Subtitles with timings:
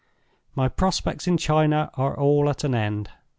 [0.55, 3.11] "My prospects in China are all at an end.